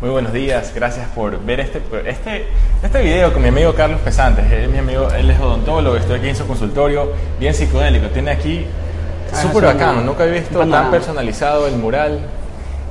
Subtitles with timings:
[0.00, 2.46] Muy buenos días, gracias por ver este, este,
[2.82, 4.50] este video con mi amigo Carlos Pesantes.
[4.50, 8.06] Él es mi amigo, él es odontólogo, estoy aquí en su consultorio, bien psicodélico.
[8.08, 8.66] Tiene aquí
[9.32, 10.06] Ah, súper bacano, no.
[10.06, 12.18] nunca había visto tan personalizado el mural.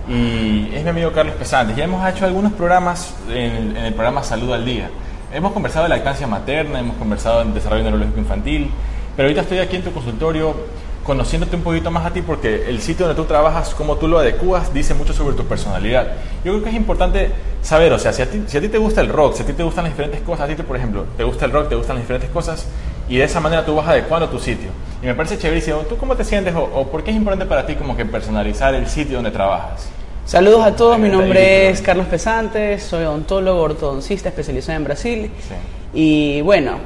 [0.07, 1.75] Y es mi amigo Carlos Pesantes.
[1.75, 4.89] Ya hemos hecho algunos programas en, en el programa Salud al Día.
[5.33, 8.71] Hemos conversado de lactancia materna, hemos conversado en desarrollo neurológico infantil,
[9.17, 10.55] pero ahorita estoy aquí en tu consultorio
[11.03, 14.19] conociéndote un poquito más a ti porque el sitio donde tú trabajas, cómo tú lo
[14.19, 16.07] adecuas, dice mucho sobre tu personalidad.
[16.43, 17.31] Yo creo que es importante
[17.61, 19.45] saber, o sea, si a ti, si a ti te gusta el rock, si a
[19.45, 21.69] ti te gustan las diferentes cosas, a ti, te, por ejemplo, te gusta el rock,
[21.69, 22.67] te gustan las diferentes cosas,
[23.07, 24.69] y de esa manera tú vas adecuando tu sitio.
[25.01, 25.79] Y me parece chéverísimo.
[25.79, 28.75] ¿Tú cómo te sientes o, o por qué es importante para ti como que personalizar
[28.75, 29.89] el sitio donde trabajas?
[30.25, 35.31] Saludos a todos, mi nombre es Carlos Pesantes, soy odontólogo, ortodoncista especializado en Brasil.
[35.41, 35.55] Sí.
[35.91, 36.77] Y bueno,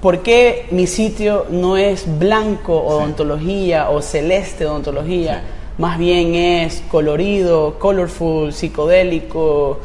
[0.00, 5.34] ¿por qué mi sitio no es blanco odontología o celeste odontología?
[5.34, 5.54] Sí.
[5.78, 9.78] Más bien es colorido, colorful, psicodélico,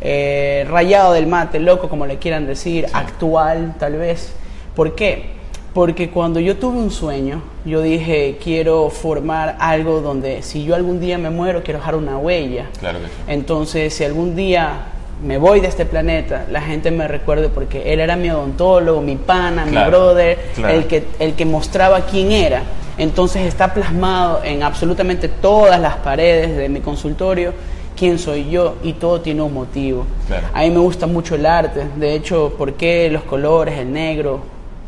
[0.00, 4.32] eh, rayado del mate, loco, como le quieran decir, actual tal vez.
[4.76, 5.40] ¿Por qué?
[5.74, 11.00] Porque cuando yo tuve un sueño, yo dije, quiero formar algo donde si yo algún
[11.00, 12.66] día me muero, quiero dejar una huella.
[12.78, 13.12] Claro que sí.
[13.28, 14.86] Entonces, si algún día
[15.22, 19.16] me voy de este planeta, la gente me recuerde porque él era mi odontólogo, mi
[19.16, 20.74] pana, mi brother, claro.
[20.74, 22.62] el, que, el que mostraba quién era.
[22.96, 27.52] Entonces está plasmado en absolutamente todas las paredes de mi consultorio
[27.96, 30.06] quién soy yo y todo tiene un motivo.
[30.26, 30.46] Claro.
[30.54, 34.40] A mí me gusta mucho el arte, de hecho, ¿por qué los colores, el negro,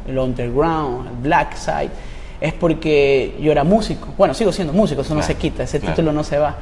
[0.09, 1.91] el underground, el black side?
[2.41, 6.11] Es porque yo era músico, bueno, sigo siendo músico, eso no se quita, ese título
[6.11, 6.57] no se va.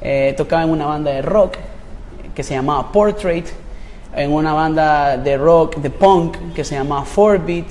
[0.00, 1.56] Eh, tocaba en una banda de rock
[2.34, 3.46] que se llamaba Portrait,
[4.16, 7.66] en una banda de rock, de punk, que se llamaba Fourbeat.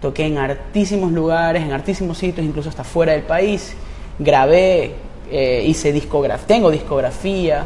[0.00, 3.74] Toqué en hartísimos lugares, en hartísimos sitios, incluso hasta fuera del país.
[4.18, 4.94] Grabé,
[5.30, 7.64] eh, hice discografía, tengo discografía,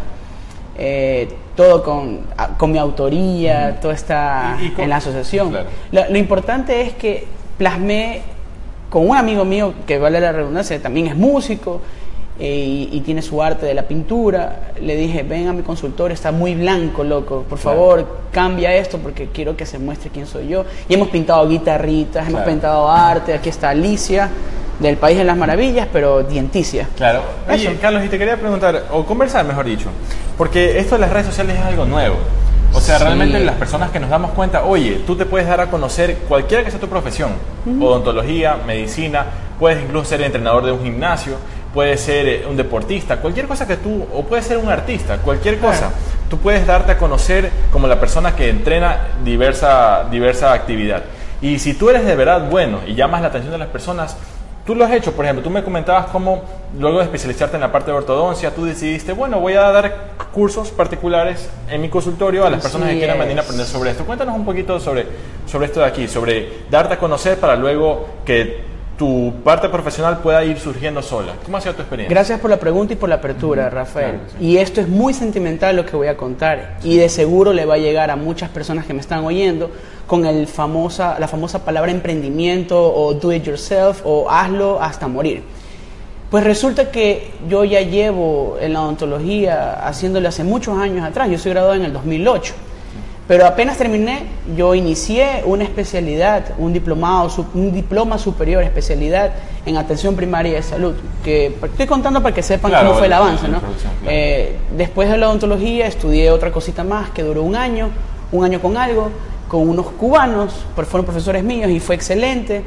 [0.78, 2.20] eh, todo con,
[2.56, 5.50] con mi autoría, todo está Y- y con- en la asociación.
[5.50, 5.68] Claro.
[5.92, 7.26] Lo, lo importante es que
[7.58, 8.22] plasmé
[8.88, 11.80] con un amigo mío que vale la redundancia, también es músico
[12.38, 14.72] y, y tiene su arte de la pintura.
[14.80, 17.44] Le dije, ven a mi consultorio, está muy blanco, loco.
[17.48, 17.76] Por Claro.
[17.78, 20.64] favor, cambia esto porque quiero que se muestre quién soy yo.
[20.88, 23.34] Y hemos pintado guitarritas, hemos pintado arte.
[23.34, 24.28] Aquí está Alicia,
[24.78, 26.88] del País de las Maravillas, pero dienticia.
[26.96, 27.20] Claro.
[27.46, 27.72] Oye, Eso.
[27.82, 29.88] Carlos, y te quería preguntar, o conversar, mejor dicho,
[30.38, 32.16] porque esto de las redes sociales es algo nuevo.
[32.72, 33.04] O sea, Sí.
[33.04, 36.64] realmente las personas que nos damos cuenta, oye, tú te puedes dar a conocer cualquiera
[36.64, 37.32] que sea tu profesión,
[37.80, 39.26] odontología, medicina,
[39.58, 41.34] puedes incluso ser entrenador de un gimnasio,
[41.72, 45.58] puedes ser eh, un deportista, cualquier cosa que tú, o puedes ser un artista, cualquier
[45.58, 45.90] cosa.
[46.28, 51.02] Tú puedes darte a conocer como la persona que entrena diversa, diversa actividad.
[51.42, 54.16] Y si tú eres de verdad bueno y llamas la atención de las personas,
[54.66, 56.42] Tú lo has hecho, por ejemplo, tú me comentabas cómo
[56.78, 60.70] luego de especializarte en la parte de ortodoncia, tú decidiste, bueno, voy a dar cursos
[60.70, 64.04] particulares en mi consultorio a las personas que quieran venir a aprender sobre esto.
[64.04, 65.06] Cuéntanos un poquito sobre,
[65.46, 68.69] sobre esto de aquí, sobre darte a conocer para luego que
[69.00, 71.32] tu parte profesional pueda ir surgiendo sola.
[71.42, 72.14] ¿Cómo ha sido tu experiencia?
[72.14, 74.16] Gracias por la pregunta y por la apertura, Rafael.
[74.16, 74.44] Claro, sí.
[74.44, 77.76] Y esto es muy sentimental lo que voy a contar y de seguro le va
[77.76, 79.70] a llegar a muchas personas que me están oyendo
[80.06, 85.44] con el famosa, la famosa palabra emprendimiento o do it yourself o hazlo hasta morir.
[86.30, 91.30] Pues resulta que yo ya llevo en la odontología haciéndolo hace muchos años atrás.
[91.30, 92.52] Yo soy graduado en el 2008.
[93.30, 94.24] Pero apenas terminé,
[94.56, 99.30] yo inicié una especialidad, un diplomado, un diploma superior, especialidad
[99.64, 100.96] en atención primaria de salud.
[101.22, 103.60] Que estoy contando para que sepan Claro, cómo fue el avance, ¿no?
[103.60, 103.74] claro.
[104.08, 107.90] Eh, después de la odontología estudié otra cosita más que duró un año,
[108.32, 109.10] un año con algo,
[109.46, 112.64] con unos cubanos, fueron profesores míos y fue excelente.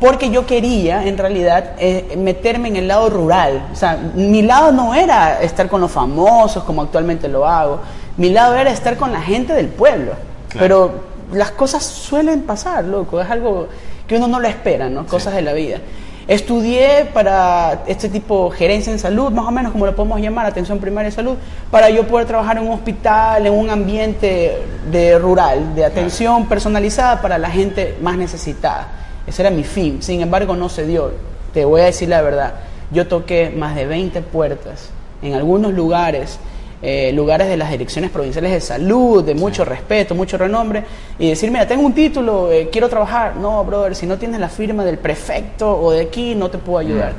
[0.00, 3.68] Porque yo quería, en realidad, eh, meterme en el lado rural.
[3.72, 7.80] O sea, mi lado no era estar con los famosos como actualmente lo hago.
[8.18, 10.12] Mi lado era estar con la gente del pueblo.
[10.48, 10.58] Claro.
[10.58, 10.92] Pero
[11.32, 13.20] las cosas suelen pasar, loco.
[13.20, 13.68] Es algo
[14.06, 15.06] que uno no lo espera, ¿no?
[15.06, 15.78] Cosas de la vida.
[16.26, 20.78] Estudié para este tipo gerencia en salud, más o menos como lo podemos llamar, atención
[20.78, 21.36] primaria de salud,
[21.70, 24.58] para yo poder trabajar en un hospital, en un ambiente
[24.90, 28.88] de rural, de atención personalizada para la gente más necesitada.
[29.26, 30.02] Ese era mi fin.
[30.02, 31.12] Sin embargo, no se dio.
[31.54, 32.54] Te voy a decir la verdad.
[32.90, 34.90] Yo toqué más de 20 puertas
[35.22, 36.38] en algunos lugares
[36.80, 40.84] eh, lugares de las direcciones provinciales de salud, de mucho respeto, mucho renombre,
[41.18, 43.36] y decir, mira, tengo un título, eh, quiero trabajar.
[43.36, 46.78] No, brother, si no tienes la firma del prefecto o de aquí, no te puedo
[46.78, 47.14] ayudar.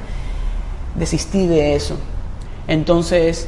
[0.96, 1.98] Desistí de eso.
[2.68, 3.48] Entonces,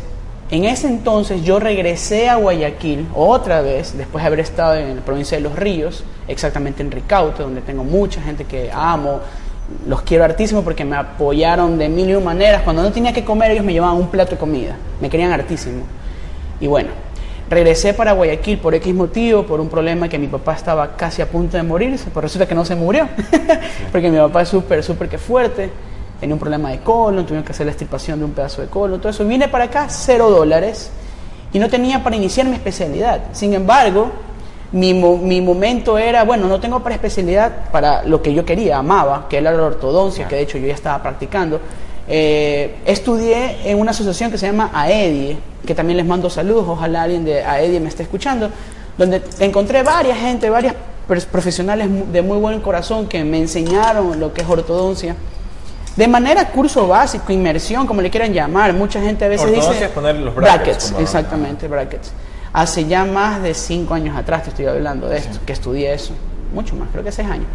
[0.51, 5.01] en ese entonces yo regresé a Guayaquil otra vez, después de haber estado en la
[5.01, 9.21] provincia de Los Ríos, exactamente en Ricaute, donde tengo mucha gente que amo,
[9.87, 12.61] los quiero hartísimo porque me apoyaron de mil y un maneras.
[12.63, 15.83] Cuando no tenía que comer, ellos me llevaban un plato de comida, me querían hartísimo.
[16.59, 16.89] Y bueno,
[17.51, 21.25] Regresé para Guayaquil por X motivo, por un problema que mi papá estaba casi a
[21.25, 23.09] punto de morirse, pero resulta que no se murió,
[23.91, 25.69] porque mi papá es súper, súper que fuerte,
[26.21, 29.01] tenía un problema de colon, tuvieron que hacer la extirpación de un pedazo de colon,
[29.01, 29.25] todo eso.
[29.25, 30.91] Vine para acá, cero dólares,
[31.51, 33.19] y no tenía para iniciar mi especialidad.
[33.33, 34.13] Sin embargo,
[34.71, 39.27] mi, mi, momento era, bueno, no tengo para especialidad para lo que yo quería, amaba,
[39.29, 41.59] que era la ortodoncia, que de hecho yo ya estaba practicando.
[42.07, 47.03] Eh, estudié en una asociación que se llama AEDIE, que también les mando saludos, ojalá
[47.03, 48.49] alguien de AEDIE me esté escuchando,
[48.97, 50.75] donde encontré varias gente, varias
[51.31, 55.15] profesionales de muy buen corazón que me enseñaron lo que es ortodoncia.
[55.95, 59.83] De manera curso básico, inmersión, como le quieran llamar, mucha gente a veces dice...
[59.83, 60.93] Es poner los brackets.
[60.97, 62.13] exactamente, brackets.
[62.53, 66.13] Hace ya más de cinco años atrás te estoy hablando de esto, que estudié eso,
[66.53, 67.47] mucho más, creo que seis años.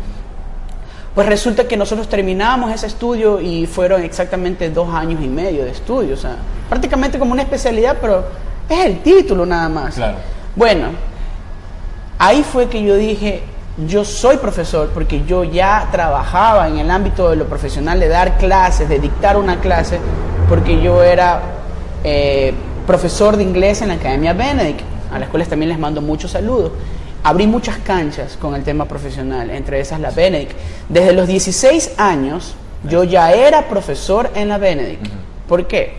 [1.14, 5.70] Pues resulta que nosotros terminamos ese estudio y fueron exactamente dos años y medio de
[5.70, 6.37] estudio, o sea,
[6.69, 8.25] prácticamente como una especialidad, pero
[8.69, 9.94] es el título nada más.
[9.94, 10.16] Claro.
[10.54, 10.88] Bueno,
[12.19, 13.42] ahí fue que yo dije,
[13.87, 18.38] yo soy profesor porque yo ya trabajaba en el ámbito de lo profesional, de dar
[18.38, 19.99] clases, de dictar una clase,
[20.49, 21.40] porque yo era
[22.04, 22.54] eh,
[22.86, 24.80] profesor de inglés en la Academia Benedict,
[25.12, 26.72] a las cuales también les mando muchos saludos
[27.26, 30.52] abrí muchas canchas con el tema profesional, entre esas la Benedict.
[30.88, 32.54] Desde los 16 años
[32.88, 35.04] yo ya era profesor en la Benedict.
[35.48, 35.94] ¿Por qué?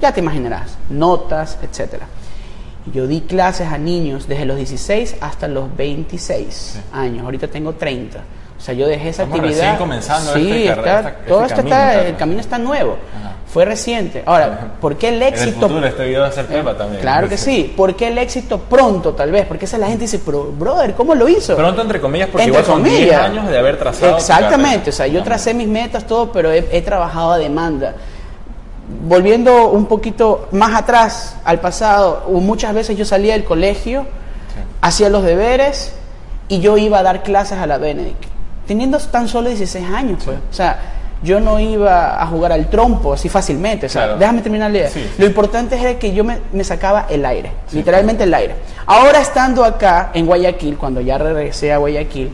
[0.00, 2.02] Ya te imaginarás, notas, etc.
[2.92, 7.24] Yo di clases a niños desde los 16 hasta los 26 años.
[7.24, 8.18] Ahorita tengo 30.
[8.18, 9.78] O sea, yo dejé esa actividad.
[9.78, 12.96] comenzando sí, este, está, todo esto está, el camino está nuevo.
[13.54, 14.24] Fue reciente.
[14.26, 15.66] Ahora, ¿por qué el éxito?
[15.66, 17.00] En el este video va a ser tema eh, también.
[17.00, 17.72] Claro que sí.
[17.76, 19.46] ¿Por qué el éxito pronto, tal vez?
[19.46, 21.54] Porque esa la gente dice, pero, brother, ¿cómo lo hizo?
[21.54, 24.16] Pronto, entre comillas, porque igual son 10 años de haber trazado.
[24.16, 24.90] Exactamente.
[24.90, 27.94] O sea, yo tracé mis metas, todo, pero he, trabajado a demanda.
[29.06, 34.04] Volviendo un poquito más atrás, al pasado, muchas veces yo salía del colegio,
[34.80, 35.94] hacía los deberes
[36.48, 38.24] y yo iba a dar clases a la Benedict.
[38.66, 40.38] Teniendo tan solo 16 años, pues.
[40.50, 43.86] O sea, yo no iba a jugar al trompo así fácilmente.
[43.86, 44.90] O sea, déjame terminar la idea.
[45.18, 48.54] Lo importante es que yo me, sacaba el aire, literalmente el aire.
[48.86, 52.30] Ahora estando acá en Guayaquil, cuando ya regresé a Guayaquil,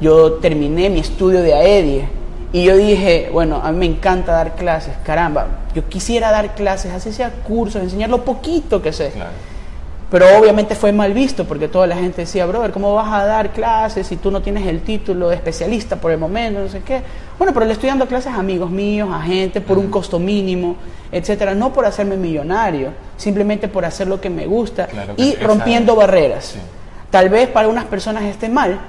[0.00, 2.08] yo terminé mi estudio de AEDIE
[2.52, 6.92] y yo dije, bueno, a mí me encanta dar clases, caramba, yo quisiera dar clases,
[6.92, 9.12] así sea cursos, enseñar lo poquito que sé.
[10.10, 13.50] Pero obviamente fue mal visto porque toda la gente decía, brother, ¿cómo vas a dar
[13.50, 16.60] clases si tú no tienes el título de especialista por el momento?
[16.60, 17.02] No sé qué.
[17.36, 20.76] Bueno, pero le estoy dando clases a amigos míos, a gente, por un costo mínimo,
[21.12, 21.54] etcétera.
[21.54, 24.88] No por hacerme millonario, simplemente por hacer lo que me gusta
[25.18, 26.54] y rompiendo barreras.
[27.10, 28.80] Tal vez para unas personas esté mal,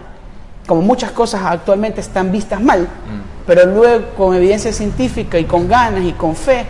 [0.66, 3.46] como muchas cosas actualmente están vistas mal, mm.
[3.46, 6.66] pero luego con evidencia científica y con ganas y con fe,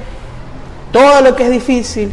[0.91, 2.11] todo lo que es difícil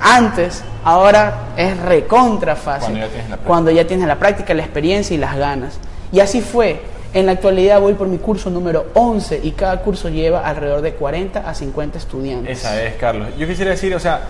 [0.00, 3.00] antes ahora es recontra fácil.
[3.46, 5.78] Cuando ya, tienes la práctica, la experiencia y las ganas.
[6.12, 6.80] Y así fue.
[7.14, 10.94] En la actualidad voy por mi curso número 11 y cada curso lleva alrededor de
[10.94, 12.58] 40 a 50 estudiantes.
[12.58, 13.28] Esa es, Carlos.
[13.38, 14.20] Yo quisiera decir, o sea,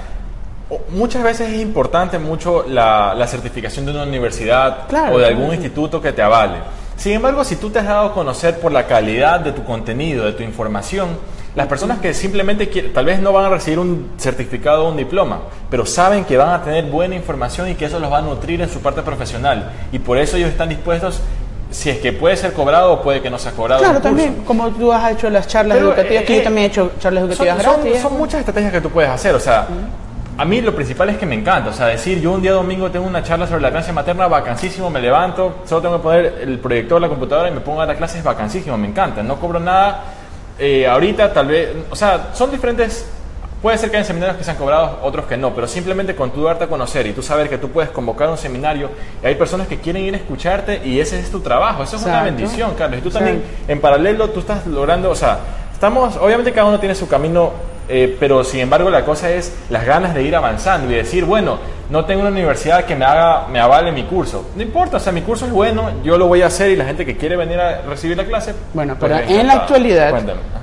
[0.91, 6.13] muchas veces es importante mucho la, certificación de una universidad o de algún instituto que
[6.13, 6.59] te avale.
[6.97, 10.25] Sin embargo, si tú te has dado a conocer por la calidad de tu contenido,
[10.25, 11.09] de tu información,
[11.57, 15.41] las personas que simplemente tal vez no van a recibir un certificado o un diploma,
[15.71, 18.61] pero saben que van a tener buena información y que eso los va a nutrir
[18.61, 19.73] en su parte profesional.
[19.91, 21.23] Y por eso ellos están dispuestos
[21.71, 23.83] si es que puede ser cobrado o puede que no sea cobrado.
[23.83, 26.93] Claro, también, como tú has hecho las charlas educativas, que yo eh, también he hecho
[27.01, 28.03] charlas educativas son, gratis.
[28.03, 29.67] Son, muchas estrategias que tú puedes hacer, o sea,
[30.37, 32.91] a mí lo principal es que me encanta, o sea, decir, yo un día domingo
[32.91, 36.59] tengo una charla sobre la clase materna, vacancísimo, me levanto, solo tengo que poner el
[36.59, 40.05] proyector, la computadora y me pongo a dar clases, vacancísimo, me encanta, no cobro nada
[40.59, 43.07] eh, ahorita tal vez, o sea, son diferentes,
[43.61, 46.45] puede ser que haya seminarios que sean cobrados, otros que no, pero simplemente con tu
[46.45, 48.91] darte a conocer y tú saber que tú puedes convocar un seminario
[49.23, 52.05] y hay personas que quieren ir a escucharte y ese es tu trabajo, eso es
[52.05, 53.01] una bendición, Carlos.
[53.01, 55.41] Y tú también, en paralelo, tú estás logrando, o sea,
[55.73, 57.53] estamos, obviamente cada uno tiene su camino
[57.89, 61.59] eh, pero sin embargo la cosa es las ganas de ir avanzando y decir, bueno,
[61.89, 64.51] no tengo una universidad que me haga, me avale mi curso.
[64.57, 66.85] No importa, o sea, mi curso es bueno, yo lo voy a hacer y la
[66.85, 68.55] gente que quiere venir a recibir la clase.
[68.75, 70.15] Bueno, pues pero en la actualidad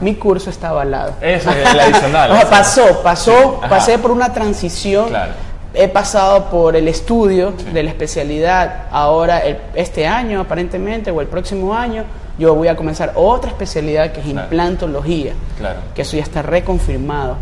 [0.01, 1.13] mi curso está avalado.
[1.21, 2.31] Eso es el adicional.
[2.49, 5.09] pasó, pasó, pasé por una transición.
[5.75, 9.41] He pasado por el estudio de la especialidad ahora
[9.73, 12.03] este año aparentemente o el próximo año
[12.37, 15.79] yo voy a comenzar otra especialidad que es implantología, claro.
[15.93, 17.37] que eso ya está reconfirmado.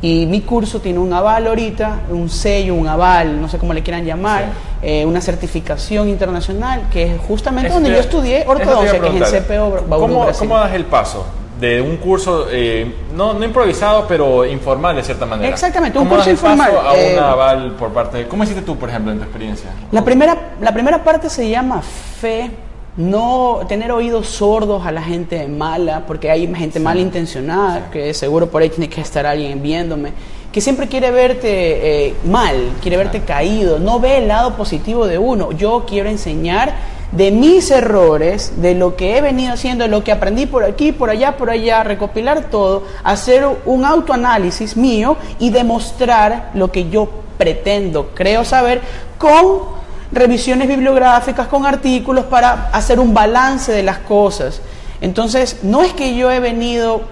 [0.00, 3.82] Y mi curso tiene un aval ahorita, un sello, un aval, no sé cómo le
[3.82, 4.44] quieran llamar,
[4.80, 9.86] eh, una certificación internacional, que es justamente donde yo estudié ortodoncia, que es en CPO
[9.88, 11.26] ¿Cómo, ¿Cómo das el paso
[11.58, 15.48] de un curso, eh, no, no improvisado, pero informal de cierta manera.
[15.48, 18.28] Exactamente, un ¿Cómo curso das el paso informal, a eh, un aval por parte de-
[18.28, 19.70] ¿Cómo hiciste tú, por ejemplo, en tu experiencia?
[19.90, 22.50] La primera, la primera parte se llama fe,
[22.98, 28.60] no tener oídos sordos a la gente mala, porque hay gente malintencionada, que seguro por
[28.60, 30.12] ahí tiene que estar alguien viéndome,
[30.52, 35.16] que siempre quiere verte eh, mal, quiere verte caído, no ve el lado positivo de
[35.16, 35.52] uno.
[35.52, 36.74] Yo quiero enseñar
[37.12, 40.90] de mis errores, de lo que he venido haciendo, de lo que aprendí por aquí,
[40.90, 47.08] por allá, por allá, recopilar todo, hacer un autoanálisis mío y demostrar lo que yo
[47.38, 48.80] pretendo, creo saber,
[49.18, 49.77] con
[50.12, 54.60] revisiones bibliográficas, con artículos para hacer un balance de las cosas.
[55.00, 57.02] Entonces, no es que yo he venido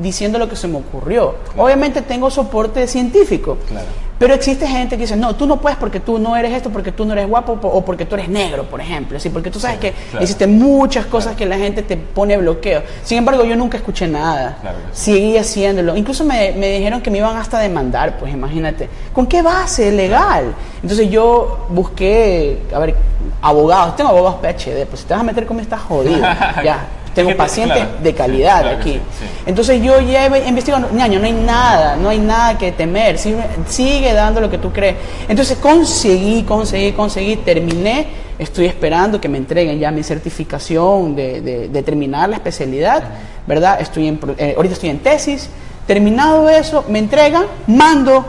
[0.00, 1.36] diciendo lo que se me ocurrió.
[1.56, 3.58] Obviamente tengo soporte científico.
[3.68, 3.86] Claro.
[4.24, 6.92] Pero existe gente que dice, no, tú no puedes porque tú no eres esto, porque
[6.92, 9.20] tú no eres guapo po- o porque tú eres negro, por ejemplo.
[9.20, 9.28] ¿sí?
[9.28, 10.22] Porque tú sabes Sí, que claro.
[10.22, 12.82] existen muchas cosas que la gente te pone bloqueo.
[13.02, 14.56] Sin embargo, yo nunca escuché nada.
[14.62, 14.78] Claro.
[14.92, 15.94] Seguí haciéndolo.
[15.94, 18.88] Incluso me, me dijeron que me iban hasta a demandar, pues imagínate.
[19.12, 20.54] ¿Con qué base legal?
[20.80, 22.94] Entonces yo busqué, a ver,
[23.42, 23.94] abogados.
[23.96, 26.20] Tengo abogados PhD, pues si te vas a meter conmigo estás jodido.
[26.64, 26.78] ya.
[27.14, 27.92] Tengo Gente, pacientes claro.
[28.02, 28.92] de calidad Claro aquí.
[28.94, 29.24] sí, sí.
[29.46, 33.38] Entonces yo ya he investigado, ñaño, no hay nada, no hay nada que temer, sigue,
[33.68, 34.96] sigue dando lo que tú crees.
[35.28, 38.06] Entonces conseguí, conseguí, conseguí, terminé,
[38.38, 43.02] estoy esperando que me entreguen ya mi certificación de, de- de terminar la especialidad,
[43.46, 43.80] ¿verdad?
[43.80, 45.48] Estoy en, eh, ahorita estoy en tesis,
[45.86, 48.24] terminado eso, me entregan, mando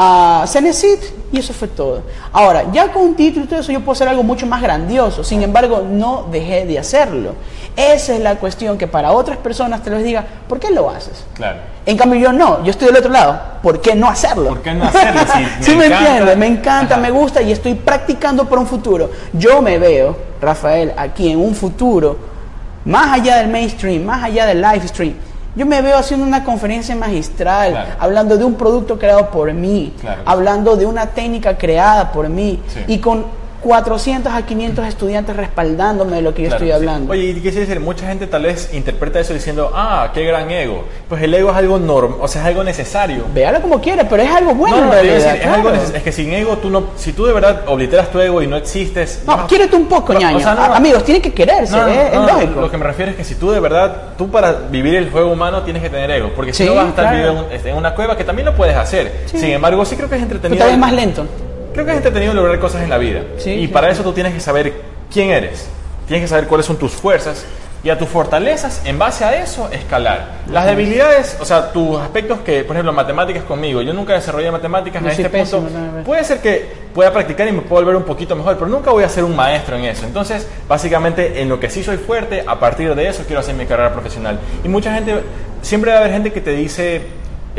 [0.00, 1.00] a Cenecit
[1.32, 2.02] y eso fue todo.
[2.32, 5.24] Ahora, ya con un título y todo eso yo puedo hacer algo mucho más grandioso,
[5.24, 7.32] sin embargo no dejé de hacerlo.
[7.74, 11.24] Esa es la cuestión que para otras personas te los diga, ¿por qué lo haces?
[11.34, 11.58] Claro.
[11.84, 14.50] En cambio yo no, yo estoy del otro lado, ¿por qué no hacerlo?
[14.50, 15.20] ¿Por qué no hacerlo?
[15.34, 16.08] Sí, me Sí me encanta.
[16.10, 17.02] entiendes, me encanta, Ajá.
[17.02, 19.10] me gusta y estoy practicando por un futuro.
[19.32, 22.16] Yo me veo, Rafael, aquí en un futuro,
[22.84, 25.14] más allá del mainstream, más allá del live stream.
[25.56, 27.90] Yo me veo haciendo una conferencia magistral, Claro.
[27.98, 30.22] hablando de un producto creado por mí, Claro.
[30.24, 32.80] hablando de una técnica creada por mí Sí.
[32.86, 33.24] y con
[33.62, 36.72] 400 a 500 estudiantes respaldándome de lo que yo Claro, estoy sí.
[36.86, 37.12] hablando.
[37.12, 40.84] Oye, y quisiera decir, mucha gente tal vez interpreta eso diciendo, ah, qué gran ego.
[41.08, 43.24] Pues el ego es algo normal, o sea, es algo necesario.
[43.34, 45.32] Véalo como quiera, pero es algo bueno no, no, en realidad.
[45.32, 48.10] decir, es, algo neces- es que sin ego, tú no, si tú de verdad obliteras
[48.10, 49.22] tu ego y no existes...
[49.26, 50.38] No, vas- quiérete un poco, o ñaño.
[50.40, 50.74] sea, no.
[50.74, 52.10] Amigos, tiene que quererse, No, no, ¿eh?
[52.12, 52.60] es lógico.
[52.60, 55.32] Lo que me refiero es que si tú de verdad, tú para vivir el juego
[55.32, 57.34] humano tienes que tener ego, porque si Sí, no vas a estar claro.
[57.48, 59.22] viviendo en, una cueva que también lo puedes hacer.
[59.26, 59.38] Sí.
[59.38, 60.58] Sin embargo, sí creo que es entretenido.
[60.60, 61.26] tal vez más lento.
[61.78, 63.22] Creo que es entretenido lograr cosas en la vida.
[63.36, 63.92] Sí, y sí, para sí.
[63.92, 64.72] eso tú tienes que saber
[65.12, 65.68] quién eres.
[66.08, 67.46] Tienes que saber cuáles son tus fuerzas.
[67.84, 70.38] Y a tus fortalezas, en base a eso, escalar.
[70.50, 73.80] Las debilidades, o sea, tus aspectos que, por ejemplo, matemáticas conmigo.
[73.80, 75.60] Yo nunca desarrollé matemáticas en soy este punto.
[75.60, 76.02] pésimo, no, no.
[76.02, 79.04] Puede ser que pueda practicar y me pueda volver un poquito mejor, pero nunca voy
[79.04, 80.04] a ser un maestro en eso.
[80.04, 83.66] Entonces, básicamente, en lo que sí soy fuerte, a partir de eso quiero hacer mi
[83.66, 84.40] carrera profesional.
[84.64, 85.14] Y mucha gente,
[85.62, 87.02] siempre va a haber gente que te dice,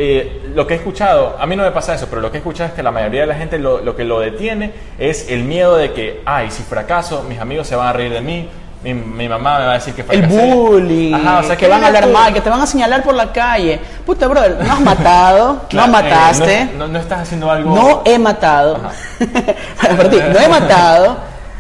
[0.02, 2.40] eh, lo que he escuchado, a mí no me pasa eso, pero lo que he
[2.40, 5.44] escuchado es que la mayoría de la gente lo, lo que lo detiene es el
[5.44, 8.48] miedo de que, ay, si fracaso, mis amigos se van a reír de mí,
[8.82, 10.54] mi, mi mamá me va a decir que El fracasé.
[10.54, 12.12] bullying, Ajá, o sea, que van a hablar tú?
[12.12, 13.78] mal, que te van a señalar por la calle.
[14.06, 17.76] Puta, brother, no has matado, no eh, mataste, no, no- no estás haciendo algo...
[17.76, 18.80] no he matado.
[19.22, 21.18] No he matado,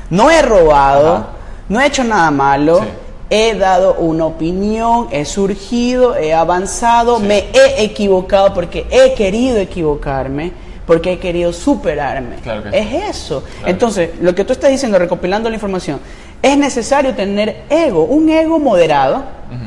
[0.10, 1.25] no he robado, Ajá.
[1.67, 2.79] no he hecho nada malo.
[2.79, 2.88] Sí.
[3.30, 7.26] He dado una opinión, he surgido, he avanzado, Sí.
[7.26, 10.52] me he equivocado porque he querido equivocarme,
[10.88, 12.38] porque he querido superarme.
[12.38, 12.76] Claro que sí.
[12.78, 13.44] es eso.
[13.44, 13.68] Claro.
[13.72, 16.00] Entonces, lo que tú estás diciendo, recopilando la información,
[16.42, 19.24] es necesario tener ego, un ego moderado,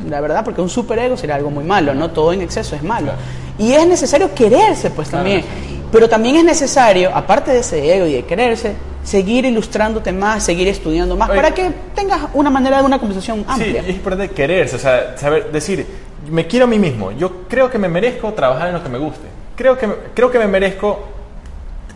[0.09, 3.07] la verdad, porque un superego sería algo muy malo, no todo en exceso es malo.
[3.13, 3.19] Claro.
[3.59, 5.41] Y es necesario quererse, pues también.
[5.41, 5.79] sí.
[5.93, 8.73] Pero también es necesario, aparte de ese ego y de quererse,
[9.03, 11.37] seguir ilustrándote más, seguir estudiando más, Oye.
[11.39, 13.81] para que tengas una manera de una conversación Sí, amplia.
[13.81, 15.85] es importante quererse, o sea, saber decir,
[16.29, 18.97] me quiero a mí mismo, yo creo que me merezco trabajar en lo que me
[18.97, 20.99] guste, creo que, creo que me merezco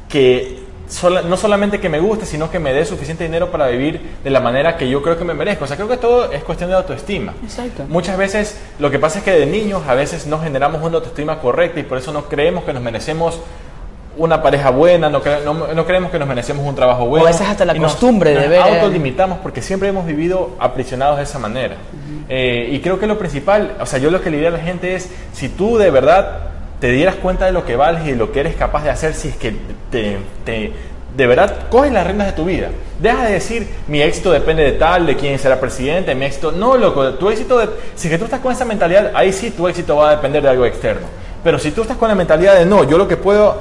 [0.10, 4.00] que sola- no solamente que me guste, sino que me dé suficiente dinero para vivir
[4.24, 5.66] de la manera que yo creo que me merezco.
[5.66, 7.34] O sea, creo que todo es cuestión de autoestima.
[7.44, 7.84] Exacto.
[7.90, 11.40] Muchas veces lo que pasa es que de niños a veces no generamos una autoestima
[11.40, 13.40] correcta y por eso no creemos que nos merecemos
[14.18, 17.26] una pareja buena, no, cre- no, no creemos que nos merecemos un trabajo bueno.
[17.26, 21.18] a veces hasta la nos- costumbre de nos ver- autolimitamos porque siempre hemos vivido aprisionados
[21.18, 21.76] de esa manera.
[22.30, 24.60] Eh, y creo que lo principal, o sea, yo lo que le diría a la
[24.60, 26.40] gente es, si tú de verdad
[26.80, 29.14] te dieras cuenta de lo que vales y de lo que eres capaz de hacer,
[29.14, 29.56] si es que
[29.92, 30.72] te, te-
[31.16, 32.68] de verdad coges las riendas de tu vida.
[33.00, 36.52] Deja de decir, mi éxito depende de tal, de quién será presidente, mi éxito...
[36.52, 39.50] No, loco, tu éxito, de- si es que tú estás con esa mentalidad, ahí sí
[39.52, 41.08] tu éxito va a depender de algo externo.
[41.44, 43.56] Pero si tú estás con la mentalidad de, no, yo lo que puedo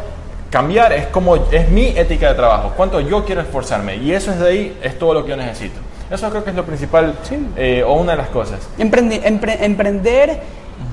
[0.50, 4.38] cambiar es como es mi ética de trabajo, cuánto yo quiero esforzarme y eso es
[4.38, 5.74] de ahí, es todo lo que yo necesito.
[6.10, 7.36] Eso creo que es lo principal Sí.
[7.56, 8.60] eh, o una de las cosas.
[8.78, 10.40] Emprendi- empre- emprender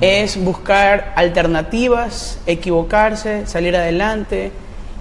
[0.01, 4.51] es buscar alternativas, equivocarse, salir adelante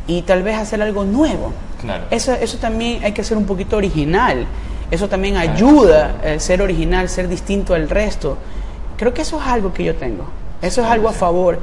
[0.07, 1.53] y tal vez hacer algo nuevo.
[1.81, 2.05] Claro.
[2.11, 4.45] Eso, eso también hay que ser un poquito original.
[4.91, 8.37] Eso también ayuda a ser original, ser distinto al resto.
[8.99, 10.25] Creo que eso es algo que yo tengo.
[10.61, 11.59] Eso es algo a favor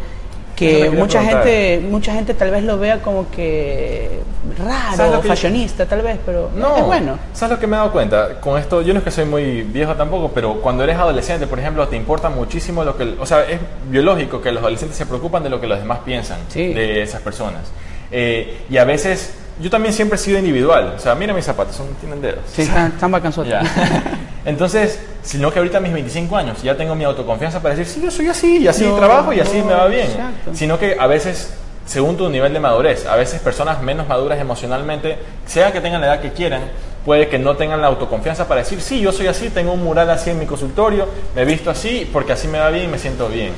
[0.59, 4.19] que mucha gente mucha gente tal vez lo vea como que
[4.57, 7.17] raro, fashionista tal vez, pero no, es bueno.
[7.33, 8.39] ¿Sabes lo que me he dado cuenta?
[8.41, 11.59] Con esto, yo no es que soy muy viejo tampoco, pero cuando eres adolescente, por
[11.59, 13.15] ejemplo, te importa muchísimo lo que...
[13.19, 16.39] O sea, es biológico que los adolescentes se preocupan de lo que los demás piensan
[16.53, 17.71] de esas personas.
[18.11, 20.93] Eh, y a veces yo también siempre he sido individual.
[20.95, 22.39] O sea, mira mis zapatos, son, tienen dedos.
[22.51, 23.11] Sí, están, están
[24.45, 28.01] Entonces, sino que ahorita a mis 25 años ya tengo mi autoconfianza para decir, sí,
[28.01, 30.07] yo soy así, y así trabajo y así me va bien.
[30.53, 31.53] Sino que a veces,
[31.85, 36.07] según tu nivel de madurez, a veces personas menos maduras emocionalmente, sea que tengan la
[36.07, 36.61] edad que quieran,
[37.05, 40.09] puede que no tengan la autoconfianza para decir, sí, yo soy así, tengo un mural
[40.09, 42.97] así en mi consultorio, me he visto así, porque así me va bien y me
[42.97, 43.51] siento bien.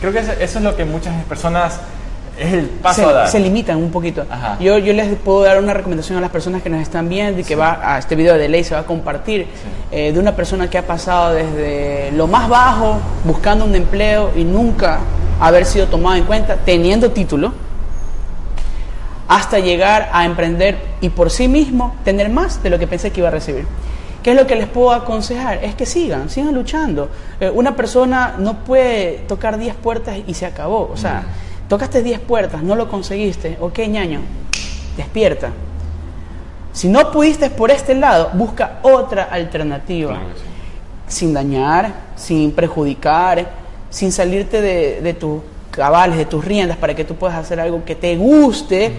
[0.00, 1.80] Creo que eso es lo que muchas personas
[2.38, 3.28] es el paso se, a dar.
[3.28, 4.24] Se limitan un poquito.
[4.60, 7.44] Yo, yo les puedo dar una recomendación a las personas que nos están viendo y
[7.44, 9.46] que va a este video de ley se va a compartir
[9.90, 14.44] eh, de una persona que ha pasado desde lo más bajo buscando un empleo y
[14.44, 15.00] nunca
[15.40, 17.52] haber sido tomado en cuenta teniendo título
[19.28, 23.20] hasta llegar a emprender y por sí mismo tener más de lo que pensé que
[23.20, 23.66] iba a recibir.
[24.22, 25.62] ¿Qué es lo que les puedo aconsejar?
[25.64, 27.08] Es que sigan, sigan luchando.
[27.38, 30.90] Eh, una persona no puede tocar 10 puertas y se acabó.
[30.92, 31.45] O sea, mm.
[31.68, 33.56] Tocaste 10 puertas, no lo conseguiste.
[33.60, 34.20] Ok, ñaño,
[34.96, 35.50] despierta.
[36.72, 40.18] Si no pudiste por este lado, busca otra alternativa.
[41.08, 43.50] Sin dañar, sin perjudicar,
[43.90, 47.94] sin salirte de, tus cabales, de tus riendas, para que tú puedas hacer algo que
[47.94, 48.92] te guste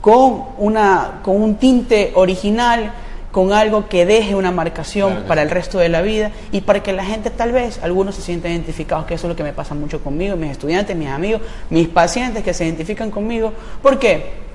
[0.00, 2.92] con, una, con un tinte original
[3.30, 6.92] con algo que deje una marcación para el resto de la vida y para que
[6.92, 9.74] la gente tal vez, algunos se sientan identificados, que eso es lo que me pasa
[9.74, 13.52] mucho conmigo, mis estudiantes, mis amigos, mis pacientes que se identifican conmigo.
[13.82, 14.50] ¿Por qué?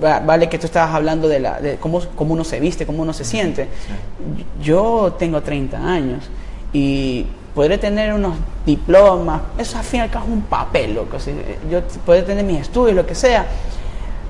[0.00, 3.14] Vale, que tú estabas hablando de, la, de cómo, cómo uno se viste, cómo uno
[3.14, 3.68] se siente.
[4.60, 6.28] Yo tengo 30 años
[6.72, 8.34] y podré tener unos
[8.66, 11.16] diplomas, eso al fin y al cabo es un papel, loco.
[11.70, 13.46] Yo podré tener mis estudios, lo que sea,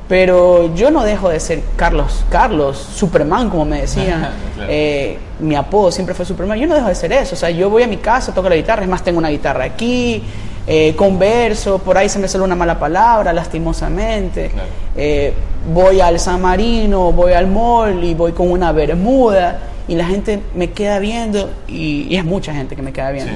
[0.08, 4.30] pero yo no dejo de ser Carlos, Carlos, Superman, como me decían.
[4.66, 6.58] Eh, mi apodo siempre fue Superman.
[6.58, 7.34] Yo no dejo de ser eso.
[7.34, 8.82] O sea, yo voy a mi casa, toco la guitarra.
[8.82, 10.22] Es más, tengo una guitarra aquí,
[10.66, 14.50] eh, converso, por ahí se me sale una mala palabra, lastimosamente.
[14.96, 15.34] Eh,
[15.72, 19.58] voy al San Marino, voy al mall y voy con una bermuda.
[19.86, 23.32] Y la gente me queda viendo, y, es mucha gente que me queda viendo.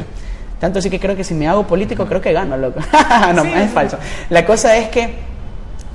[0.59, 2.81] Tanto así que creo que si me hago político, creo que gano, loco.
[3.35, 3.99] no, es falso.
[4.31, 5.28] La cosa es que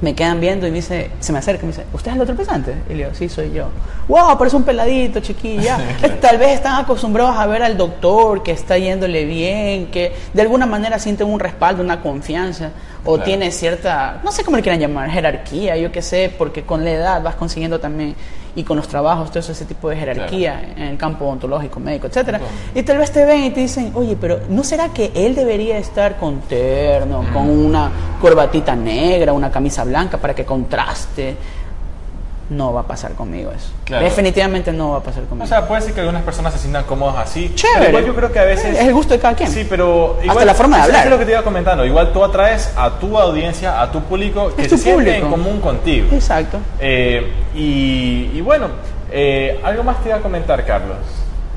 [0.03, 2.21] me quedan viendo y me dice, se me acerca y me dice, ¿usted es el
[2.23, 2.75] otro pesante?
[2.89, 3.69] Y le digo, sí, soy yo.
[4.09, 4.37] ¡Wow!
[4.37, 5.79] Parece un peladito, chiquilla.
[6.21, 10.65] Tal vez están acostumbrados a ver al doctor que está yéndole bien, que de alguna
[10.65, 12.71] manera sienten un respaldo, una confianza,
[13.05, 16.83] o tiene cierta, no sé cómo le quieran llamar, jerarquía, yo qué sé, porque con
[16.83, 18.13] la edad vas consiguiendo también
[18.55, 22.39] y con los trabajos, todo ese tipo de jerarquía en el campo ontológico, médico, etcétera.
[22.75, 25.77] Y tal vez te ven y te dicen, oye, pero ¿no será que él debería
[25.77, 31.35] estar con terno, con una corbatita negra, una camisa blanca para que contraste?
[32.53, 33.71] No va a pasar conmigo eso.
[33.99, 35.45] Definitivamente no va a pasar conmigo.
[35.45, 37.51] O sea, puede ser que algunas personas se sientan cómodas así.
[37.55, 37.89] Chévere.
[37.89, 38.77] igual yo creo que a veces...
[38.77, 39.49] Es el gusto de cada quien.
[39.49, 40.17] Sí, pero...
[40.21, 41.05] Igual, Hasta la forma de hablar.
[41.05, 41.85] Es lo que te iba comentando.
[41.85, 46.07] Igual tú atraes a tu audiencia, a tu público que se siente en común contigo.
[46.11, 46.59] Exacto.
[46.79, 48.67] Eh, y, bueno,
[49.11, 50.97] eh, algo más te iba a comentar, Carlos.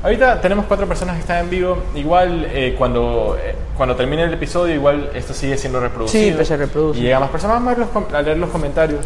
[0.03, 1.77] Ahorita tenemos cuatro personas que están en vivo.
[1.95, 3.37] Igual eh, cuando,
[3.75, 6.23] cuando termine el episodio, igual esto sigue siendo reproducido.
[6.23, 6.99] Sí, pues se reproduce.
[6.99, 7.63] Y llega más personas.
[7.63, 9.05] Vamos a leer los comentarios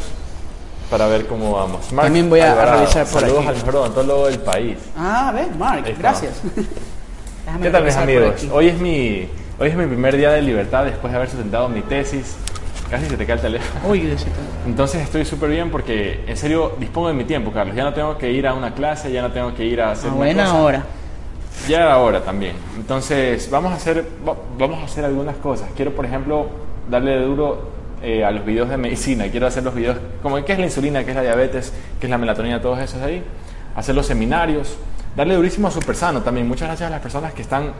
[0.92, 1.88] para ver cómo vamos.
[1.88, 4.78] También voy a, revisar por Saludos al mejor odontólogo del país.
[4.98, 6.42] Ah, ven, Mark, gracias.
[7.62, 8.46] ¿Qué tal, mis amigos?
[8.52, 9.28] Hoy es, mi,
[9.58, 12.36] hoy es mi primer día de libertad después de haber sustentado mi tesis.
[12.90, 13.90] Casi se te cae el teléfono.
[13.90, 14.14] Uy,
[14.68, 17.74] Entonces estoy súper bien porque en serio dispongo de mi tiempo, Carlos.
[17.74, 20.12] Ya no tengo que ir a una clase, ya no tengo que ir a hacer.
[20.12, 20.84] A buena hora.
[21.70, 22.58] Ya era hora también.
[22.76, 24.06] Entonces vamos a hacer,
[24.58, 25.70] vamos a hacer algunas cosas.
[25.74, 26.48] Quiero, por ejemplo,
[26.90, 30.60] darle duro eh, a los videos de medicina, quiero hacer los videos como qué es
[30.60, 33.24] la insulina, qué es la diabetes, qué es la melatonina, todos esos ahí,
[33.76, 34.76] hacer los seminarios,
[35.16, 36.48] darle durísimo a Super Sano también.
[36.48, 37.74] Muchas gracias a las personas que están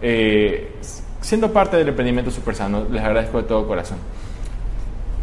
[0.00, 0.72] eh,
[1.20, 3.98] siendo parte del emprendimiento Super Sano, les agradezco de todo corazón.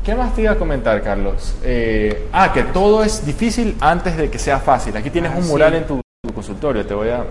[0.03, 1.55] ¿Qué más te iba a comentar, Carlos?
[1.63, 4.95] Eh, ah, que todo es difícil antes de que sea fácil.
[4.97, 6.01] Aquí tienes ah, un mural en tu,
[6.33, 7.23] consultorio, te voy a...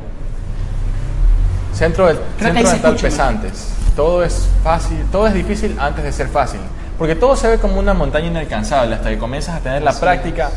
[1.75, 3.75] Centro, del, centro dental pesantes.
[3.95, 6.61] Todo es fácil, todo es difícil antes de ser fácil.
[6.99, 10.51] Porque todo se ve como una montaña inalcanzable hasta que comienzas a tener la práctica.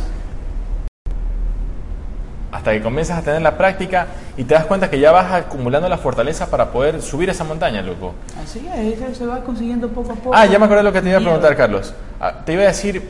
[2.51, 5.89] Hasta que comienzas a tener la práctica y te das cuenta que ya vas acumulando
[5.89, 8.13] la fortaleza para poder subir esa montaña, loco.
[8.41, 10.35] Así es, se va consiguiendo poco a poco.
[10.35, 11.93] Ah, ya me acordé de lo que te iba a preguntar, Carlos.
[12.19, 13.09] Ah, te iba a decir,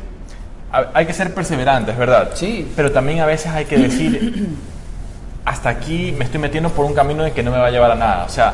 [0.94, 2.32] hay que ser perseverantes, ¿verdad?
[2.34, 2.72] Sí.
[2.76, 4.50] Pero también a veces hay que decir,
[5.46, 7.96] hasta aquí me estoy metiendo por un camino que no me va a llevar a
[7.96, 8.26] nada.
[8.26, 8.54] O sea,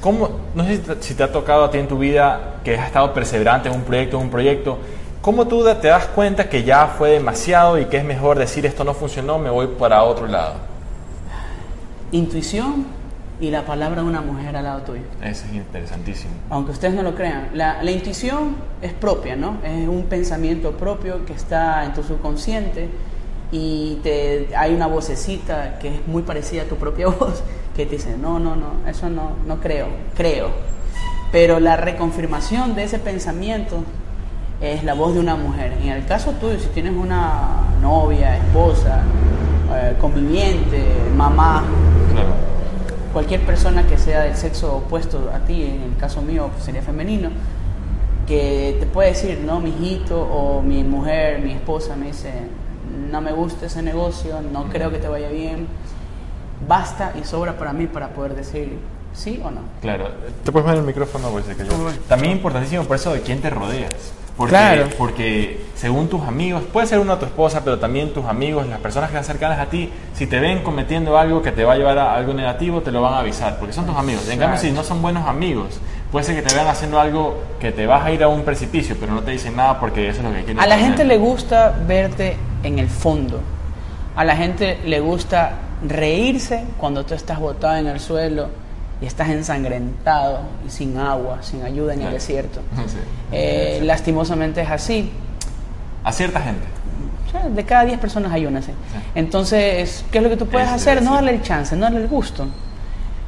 [0.00, 3.12] ¿cómo, no sé si te, ha tocado a ti en tu vida que has estado
[3.12, 4.78] perseverante en un proyecto, en un proyecto,
[5.20, 8.84] ¿cómo tú te das cuenta que ya fue demasiado y que es mejor decir esto
[8.84, 10.54] no funcionó, me voy para otro lado?
[12.12, 12.86] Intuición
[13.40, 15.02] y la palabra de una mujer al lado tuyo.
[15.22, 16.32] Eso es interesantísimo.
[16.50, 19.58] Aunque ustedes no lo crean, la, la, intuición es propia, ¿no?
[19.62, 22.88] Es un pensamiento propio que está en tu subconsciente
[23.52, 27.42] y te, hay una vocecita que es muy parecida a tu propia voz
[27.78, 29.86] que te dice, no, no, no, eso no, no creo,
[30.16, 30.50] creo.
[31.30, 33.84] Pero la reconfirmación de ese pensamiento
[34.60, 35.74] es la voz de una mujer.
[35.80, 39.02] En el caso tuyo, si tienes una novia, esposa,
[39.72, 40.82] eh, conviviente,
[41.16, 41.62] mamá,
[43.12, 46.82] cualquier persona que sea del sexo opuesto a ti, en el caso mío pues, sería
[46.82, 47.30] femenino,
[48.26, 52.32] que te puede decir, no, mi hijito o mi mujer, mi esposa me dice,
[53.08, 55.68] no me gusta ese negocio, no creo que te vaya bien,
[56.66, 58.78] basta y sobra para mí para poder decir
[59.12, 59.60] sí o no.
[59.80, 60.10] Claro,
[60.44, 61.72] te puedes poner el micrófono, pues, que yo.
[62.08, 64.12] También importantísimo por eso de quién te rodeas.
[64.36, 64.88] Porque, claro.
[64.96, 69.10] porque según tus amigos, puede ser uno tu esposa, pero también tus amigos, las personas
[69.10, 71.98] que están cercanas a ti, si te ven cometiendo algo que te va a llevar
[71.98, 74.28] a algo negativo, te lo van a avisar, porque son tus amigos.
[74.28, 75.80] En cambio, si no son buenos amigos,
[76.12, 78.96] puede ser que te vean haciendo algo que te vas a ir a un precipicio,
[79.00, 80.60] pero no te dicen nada porque eso es lo que quieren.
[80.60, 83.40] A la gente le gusta verte en el fondo.
[84.14, 85.52] A la gente le gusta
[85.86, 88.48] reírse cuando tú estás botado en el suelo
[89.00, 92.60] y estás ensangrentado y sin agua, sin ayuda en el desierto.
[93.30, 95.12] Eh, lastimosamente es así.
[96.02, 96.66] A cierta gente.
[97.54, 98.72] de cada 10 personas hay una así.
[99.14, 101.02] Entonces, ¿qué es lo que tú puedes hacer?
[101.02, 102.48] No darle el chance, no darle el gusto.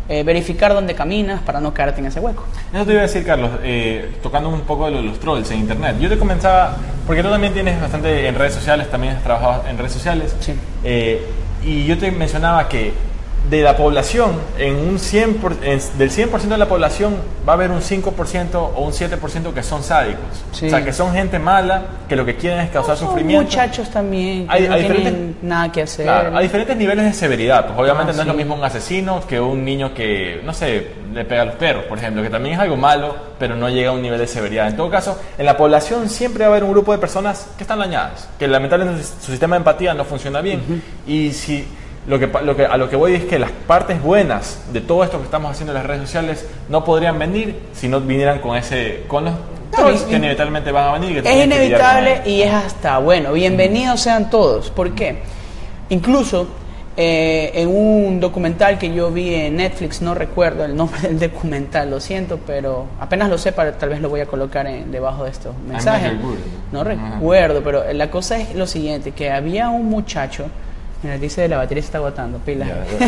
[0.08, 2.44] Eh, verificar dónde caminas para no caerte en ese hueco.
[2.72, 5.96] Eso te iba a decir, Carlos, eh, tocando un poco de los trolls en Internet.
[6.00, 9.76] Yo te comenzaba, porque tú también tienes bastante en redes sociales, también has trabajado en
[9.76, 10.34] redes sociales.
[10.40, 10.54] Sí.
[11.64, 12.92] Y yo te mencionaba que
[13.48, 15.40] de la población, en un 100
[15.98, 17.16] del 100% de la población
[17.48, 20.44] va a haber un 5% o un 7% que son sádicos.
[20.52, 23.42] O sea, que son gente mala, que lo que quieren es causar sufrimiento.
[23.42, 26.04] muchachos también, que no tienen nada que hacer.
[26.04, 27.66] Claro, a diferentes niveles de severidad.
[27.66, 30.92] Pues obviamente ah, no es lo mismo un asesino que un niño que, no sé,
[31.12, 33.90] le pega a los perros, por ejemplo, que también es algo malo, pero no llega
[33.90, 34.68] a un nivel de severidad.
[34.68, 37.64] En todo caso, en la población siempre va a haber un grupo de personas que
[37.64, 40.82] están dañadas, que lamentablemente su sistema de empatía no funciona bien.
[41.06, 41.66] Y si
[42.06, 45.04] lo que, lo que, a lo que voy es que las partes buenas de todo
[45.04, 48.56] esto que estamos haciendo en las redes sociales no podrían venir si no vinieran con
[48.56, 51.18] ese con los que inevitablemente van a venir.
[51.24, 53.32] es inevitable y es hasta bueno.
[53.32, 54.70] Bienvenidos sean todos.
[54.70, 55.18] ¿Por qué?
[55.90, 56.48] Incluso
[56.96, 61.90] eh, en un documental que yo vi en Netflix, no recuerdo el nombre del documental,
[61.90, 65.30] lo siento, pero apenas lo sepa, tal vez lo voy a colocar en, debajo de
[65.30, 66.12] estos mensajes.
[66.72, 70.46] No recuerdo, pero la cosa es lo siguiente, que había un muchacho
[71.02, 72.66] Mira, dice la batería se está agotando, pila.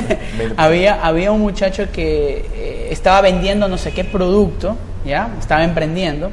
[0.57, 5.29] había, había un muchacho que eh, estaba vendiendo no sé qué producto, ¿ya?
[5.39, 6.31] Estaba emprendiendo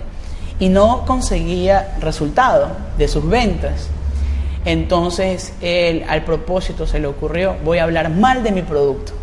[0.58, 3.90] y no conseguía resultado de sus ventas.
[4.64, 9.14] Entonces, él al propósito se le ocurrió, voy a hablar mal de mi producto.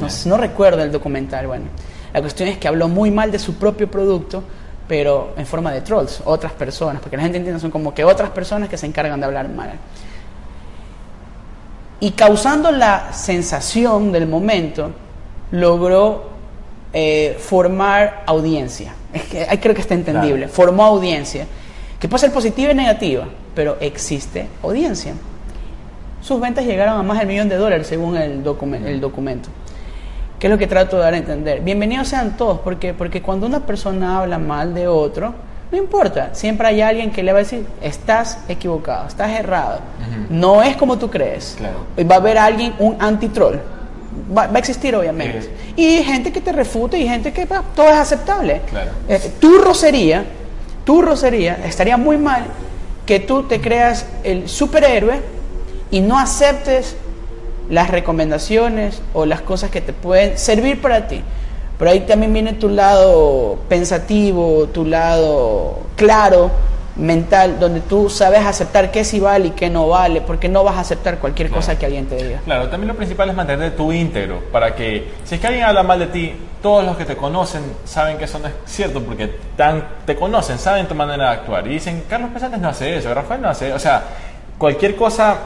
[0.00, 1.66] No, no recuerdo el documental, bueno.
[2.12, 4.42] La cuestión es que habló muy mal de su propio producto,
[4.88, 8.30] pero en forma de trolls, otras personas, porque la gente entiende son como que otras
[8.30, 9.70] personas que se encargan de hablar mal
[12.02, 14.90] y causando la sensación del momento,
[15.52, 16.30] logró
[16.92, 18.92] eh, formar audiencia.
[19.12, 20.48] Es que, creo que está entendible.
[20.48, 21.46] Formó audiencia,
[22.00, 25.14] que puede ser positiva y negativa, pero existe audiencia.
[26.20, 28.42] Sus ventas llegaron a más del millón de dólares según el,
[28.84, 29.50] el documento.
[30.40, 31.60] ¿Qué es lo que trato de dar a entender?
[31.60, 35.34] Bienvenidos sean todos, porque, porque cuando una persona habla mal de otro,
[35.72, 39.80] no importa, siempre hay alguien que le va a decir, estás equivocado, estás errado,
[40.28, 41.56] no es como tú crees.
[41.96, 43.58] Y va a haber alguien, un antitrol.
[44.36, 45.50] Va, va a existir obviamente.
[45.74, 48.60] Y gente que te refute y gente que todo es aceptable.
[49.08, 50.26] Eh, tu rocería,
[50.84, 52.44] tu rocería, estaría muy mal
[53.06, 55.20] que tú te creas el superhéroe
[55.90, 56.96] y no aceptes
[57.70, 61.22] las recomendaciones o las cosas que te pueden servir para ti.
[61.82, 66.48] Pero ahí también viene tu lado pensativo, tu lado claro,
[66.94, 70.76] mental, donde tú sabes aceptar qué sí vale y qué no vale, porque no vas
[70.76, 72.38] a aceptar cualquier cosa que alguien te diga.
[72.44, 75.82] Claro, también lo principal es mantener tu íntegro, para que si es que alguien habla
[75.82, 79.26] mal de ti, todos los que te conocen saben que eso no es cierto, porque
[79.56, 83.12] tan, te conocen, saben tu manera de actuar, y dicen, Carlos Pesantes no hace eso,
[83.12, 84.04] Rafael no hace eso, o sea,
[84.56, 85.36] cualquier cosa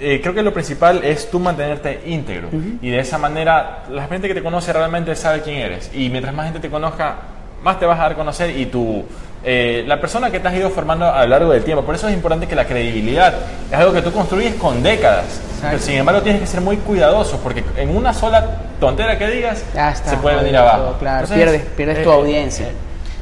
[0.00, 2.48] eh, creo que lo principal es tú mantenerte íntegro.
[2.80, 5.90] Y de esa manera, la gente que te conoce realmente sabe quién eres.
[5.94, 7.16] Y mientras más gente te conozca,
[7.62, 9.04] más te vas a dar a conocer y tú,
[9.44, 11.84] eh, la persona que te has ido formando a lo largo del tiempo.
[11.84, 13.34] Por eso es importante que la credibilidad
[13.70, 15.40] es algo que tú construyes con décadas.
[15.62, 19.58] Pero, sin embargo, tienes que ser muy cuidadoso porque en una sola tontera que digas
[19.58, 20.82] está, se puede venir abajo.
[20.82, 21.24] todo, claro.
[21.24, 22.66] Entonces, pierdes pierdes tu eh, audiencia.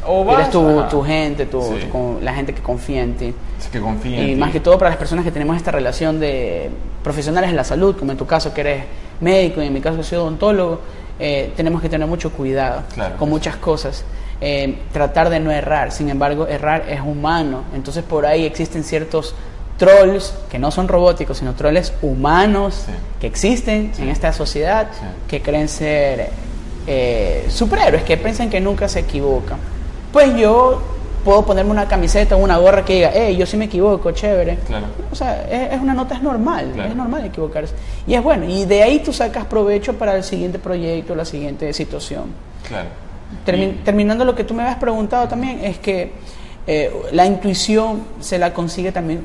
[0.08, 1.88] O vas, tu, gente, tu, Sí.
[2.22, 3.34] la gente que confía en ti.
[3.58, 4.40] Sí, que confíen en Y ti.
[4.40, 6.70] más que todo para las personas que tenemos esta relación de
[7.04, 8.84] profesionales de la salud, como en tu caso que eres
[9.20, 10.80] médico y en mi caso que soy odontólogo,
[11.20, 13.16] eh, tenemos que tener mucho cuidado Claro.
[13.16, 14.04] con muchas cosas.
[14.40, 17.62] Eh, tratar de no errar, sin embargo, errar es humano.
[17.74, 19.34] Entonces por ahí existen ciertos
[19.78, 22.92] trolls que no son robóticos, sino trolls humanos Sí.
[23.20, 25.04] que existen en esta sociedad Sí.
[25.28, 26.30] que creen ser
[26.90, 29.58] eh, superhéroes, que piensan que nunca se equivocan.
[30.12, 30.80] Pues yo
[31.24, 34.56] puedo ponerme una camiseta o una gorra que diga, hey, yo sí me equivoco, chévere.
[34.66, 34.86] Claro.
[35.12, 36.88] O sea, es, es una nota, es normal, Claro.
[36.90, 37.74] es normal equivocarse.
[38.06, 41.72] Y es bueno, y de ahí tú sacas provecho para el siguiente proyecto, la siguiente
[41.72, 42.24] situación.
[42.66, 42.88] Claro.
[43.46, 46.12] Y- Terminando lo que tú me habías preguntado también, es que
[46.66, 49.22] eh, la intuición se la consigue también,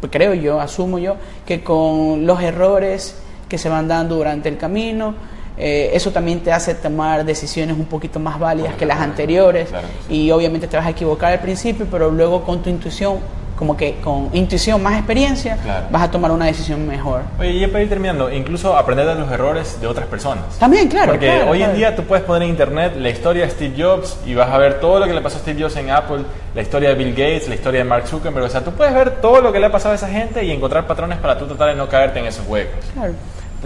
[0.00, 1.14] pues creo yo, asumo yo,
[1.46, 3.16] que con los errores
[3.48, 5.14] que se van dando durante el camino,
[5.56, 9.86] eh, eso también te hace tomar decisiones un poquito más válidas que las anteriores Claro
[10.08, 13.18] y obviamente te vas a equivocar al principio, pero luego con tu intuición,
[13.56, 15.86] como que con intuición más experiencia, Claro.
[15.90, 17.22] vas a tomar una decisión mejor.
[17.38, 20.44] Oye, y ya para ir terminando, incluso aprender de los errores de otras personas.
[20.58, 21.12] También, claro.
[21.12, 24.16] Porque claro, hoy en día tú puedes poner en internet la historia de Steve Jobs
[24.26, 26.62] y vas a ver todo lo que le pasó a Steve Jobs en Apple, la
[26.62, 28.44] historia de Bill Gates, la historia de Mark Zuckerberg.
[28.46, 30.50] O sea, tú puedes ver todo lo que le ha pasado a esa gente y
[30.50, 32.84] encontrar patrones para tú tratar de no caerte en esos huecos.
[32.92, 33.12] Claro.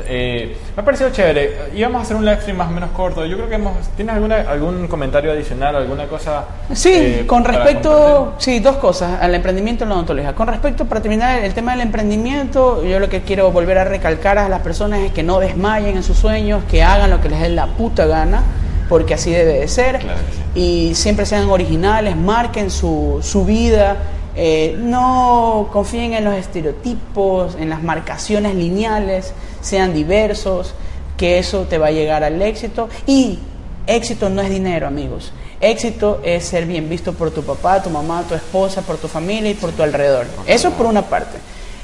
[0.07, 1.71] Eh, me ha parecido chévere.
[1.75, 3.25] Íbamos a hacer un live stream más o menos corto.
[3.27, 3.89] Yo creo que hemos.
[3.97, 6.45] ¿Tienes alguna, algún comentario adicional o alguna cosa?
[6.73, 10.35] Sí, eh, con respecto, sí, dos cosas, al emprendimiento y la odontología.
[10.35, 14.39] Con respecto, para terminar el tema del emprendimiento, yo lo que quiero volver a recalcar
[14.39, 17.41] a las personas es que no desmayen en sus sueños, que hagan lo que les
[17.41, 18.43] dé la puta gana,
[18.89, 19.99] porque así debe de ser.
[19.99, 20.21] Claro
[20.55, 23.97] Y siempre sean originales, marquen su, su vida,
[24.41, 30.75] eh, no confíen en los estereotipos, en las marcaciones lineales, sean diversos,
[31.17, 32.89] que eso te va a llegar al éxito.
[33.05, 33.41] Y
[33.89, 35.33] éxito no es dinero, amigos.
[35.61, 39.51] Éxito es ser bien visto por tu papá, tu mamá, tu esposa, por tu familia
[39.51, 40.27] y por tu alrededor.
[40.47, 41.39] Eso por una parte.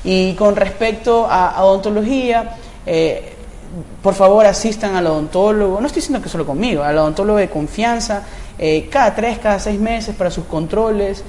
[0.04, 3.32] Y con respecto a, a odontología, eh,
[4.00, 8.22] por favor asistan al odontólogo, no estoy diciendo que solo conmigo, al odontólogo de confianza,
[8.58, 11.24] eh, cada tres, cada seis meses para sus controles.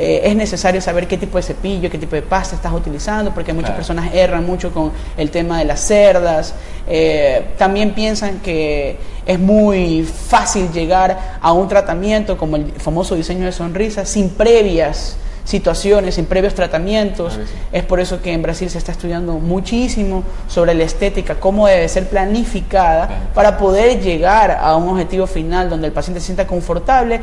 [0.00, 3.52] Eh, es necesario saber qué tipo de cepillo, qué tipo de pasta estás utilizando, porque
[3.52, 3.78] muchas Claro.
[3.78, 6.54] personas erran mucho con el tema de las cerdas.
[6.86, 13.44] Eh, también piensan que es muy fácil llegar a un tratamiento como el famoso diseño
[13.44, 17.32] de sonrisa sin previas situaciones, sin previos tratamientos.
[17.34, 17.40] Sí.
[17.72, 21.88] Es por eso que en Brasil se está estudiando muchísimo sobre la estética, cómo debe
[21.88, 27.20] ser planificada para poder llegar a un objetivo final donde el paciente se sienta confortable.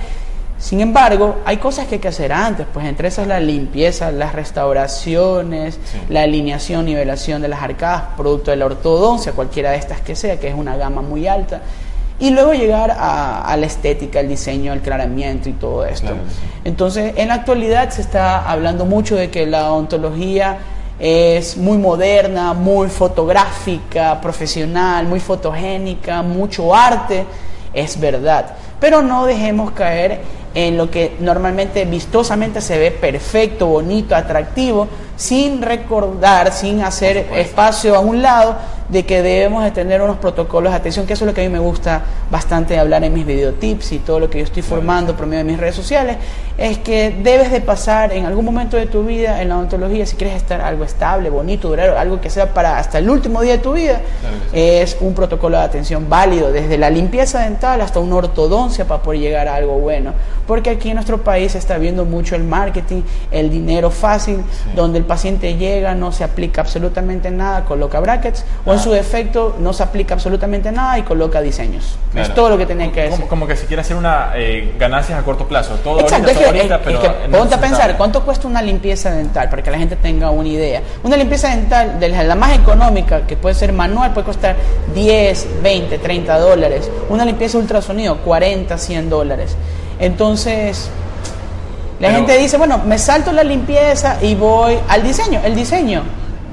[0.58, 4.34] Sin embargo, hay cosas que hay que hacer antes, pues entre esas la limpieza, las
[4.34, 6.00] restauraciones, Sí.
[6.10, 10.40] la alineación, nivelación de las arcadas, producto de la ortodoncia, cualquiera de estas que sea,
[10.40, 11.62] que es una gama muy alta.
[12.18, 16.08] Y luego llegar a, a la estética, el diseño, el claramiento y todo esto.
[16.08, 16.22] Claro.
[16.64, 20.58] Entonces, en la actualidad se está hablando mucho de que la odontología
[20.98, 27.26] es muy moderna, muy fotográfica, profesional, muy fotogénica, mucho arte,
[27.74, 28.46] es verdad.
[28.80, 30.22] Pero no dejemos caer
[30.56, 34.88] en lo que normalmente vistosamente se ve perfecto, bonito, atractivo,
[35.18, 38.56] sin recordar, sin hacer espacio a un lado
[38.90, 40.72] de que debemos de tener unos protocolos.
[40.72, 43.26] De atención, que eso es lo que a mí me gusta bastante hablar en mis
[43.26, 46.18] videotips y todo lo que yo estoy formando por medio de mis redes sociales,
[46.58, 50.16] es que debes de pasar en algún momento de tu vida en la odontología, si
[50.16, 53.60] quieres estar algo estable, bonito, duradero, algo que sea para hasta el último día de
[53.60, 58.16] tu vida, Claro es un protocolo de atención válido, desde la limpieza dental hasta una
[58.16, 60.14] ortodoncia para poder llegar a algo bueno.
[60.48, 64.70] Porque aquí en nuestro país se está viendo mucho el marketing, el dinero fácil, Sí.
[64.76, 68.82] donde el paciente llega, no se aplica absolutamente nada, coloca brackets, o en Ah.
[68.82, 71.98] su defecto no se aplica absolutamente nada y coloca diseños.
[72.12, 72.28] Claro.
[72.30, 73.16] Es todo lo que tenía que decir.
[73.18, 75.74] Como, como que si quiere hacer una eh, ganancias a corto plazo.
[75.84, 77.98] Todo Exacto, ahorita, es todo que, ahorita, es- pero es que no ponte a pensar,
[77.98, 79.50] ¿cuánto cuesta una limpieza dental?
[79.50, 80.82] Para que la gente tenga una idea.
[81.04, 84.56] Una limpieza dental, de la la más económica, que puede ser manual, puede costar
[84.94, 86.90] 10, 20, 30 dólares.
[87.10, 89.56] Una limpieza ultrasonido, 40, 100 dólares.
[90.00, 90.90] Entonces,
[92.00, 95.40] la Pero- gente dice, bueno, me salto la limpieza y voy al diseño.
[95.44, 96.04] El diseño,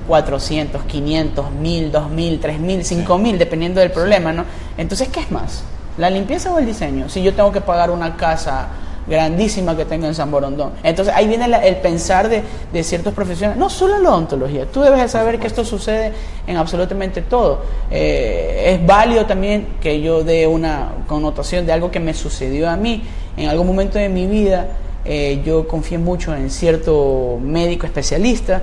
[0.08, 4.44] 400, 500, 1000, 2000, 3000, 5000, dependiendo del problema, ¿no?
[4.78, 5.62] Entonces, ¿qué es más?
[5.98, 7.08] ¿La limpieza o el diseño?
[7.08, 8.68] Si yo tengo que pagar una casa
[9.06, 10.72] grandísima que tengo en San Borondón.
[10.82, 15.00] Entonces ahí viene el pensar de, de ciertos profesionales, no solo la odontología, tú debes
[15.00, 16.12] de saber que esto sucede
[16.46, 17.60] en absolutamente todo.
[17.90, 22.76] Eh, es válido también que yo dé una connotación de algo que me sucedió a
[22.76, 23.02] mí
[23.36, 24.68] en algún momento de mi vida.
[25.04, 28.62] Eh, yo confié mucho en cierto médico especialista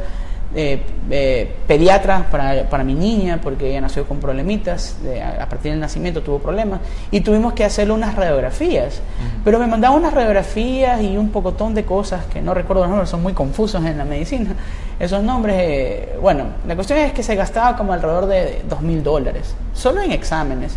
[0.55, 0.81] eh,
[1.11, 4.97] eh, pediatra para, para, mi niña, porque ella nació con problemitas,
[5.39, 6.79] a, partir del nacimiento tuvo problemas,
[7.11, 9.01] y tuvimos que hacerle unas radiografías.
[9.43, 13.09] Pero me mandaba unas radiografías y un pocotón de cosas que no recuerdo los nombres,
[13.09, 14.55] son muy confusos en la medicina.
[14.99, 19.03] Esos nombres, eh, bueno, la cuestión es que se gastaba como alrededor de dos mil
[19.03, 20.75] dólares, solo en exámenes,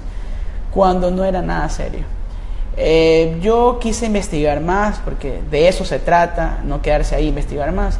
[0.71, 2.05] cuando no era nada serio.
[2.77, 7.99] Eh, yo quise investigar más, porque de eso se trata, no quedarse ahí, investigar más.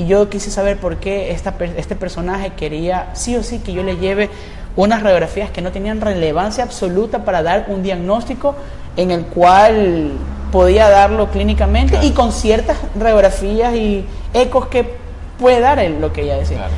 [0.00, 3.82] Y yo quise saber por qué esta, este personaje quería sí o sí que yo
[3.82, 4.30] le lleve
[4.74, 8.54] unas radiografías que no tenían relevancia absoluta para dar un diagnóstico
[8.96, 10.12] en el cual
[10.50, 14.96] podía darlo clínicamente y con ciertas radiografías y ecos que
[15.38, 16.68] puede dar lo que ella decía.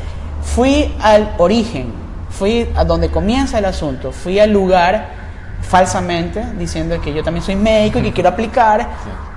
[0.42, 1.92] Fui al origen,
[2.28, 5.11] fui a donde comienza el asunto, fui al lugar
[5.61, 8.88] falsamente diciendo que yo también soy médico y que quiero aplicar